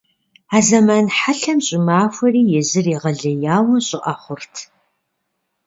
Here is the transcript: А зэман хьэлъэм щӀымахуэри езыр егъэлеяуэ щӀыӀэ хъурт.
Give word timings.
А 0.55 0.59
зэман 0.67 1.05
хьэлъэм 1.17 1.59
щӀымахуэри 1.65 2.41
езыр 2.59 2.85
егъэлеяуэ 2.95 3.77
щӀыӀэ 3.87 4.13
хъурт. 4.21 4.55